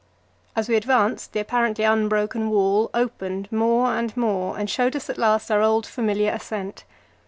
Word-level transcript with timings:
As 0.55 0.67
we 0.67 0.75
advanced, 0.77 1.31
the 1.31 1.39
apparently 1.41 1.83
unbroken 1.83 2.49
wall 2.49 2.89
opened 2.91 3.51
more 3.51 3.95
and 3.95 4.17
more, 4.17 4.57
and 4.57 4.67
showed 4.67 4.95
us 4.95 5.11
at 5.11 5.19
last 5.19 5.51
our 5.51 5.61
old 5.61 5.85
familiar 5.85 6.31
ascent. 6.31 6.85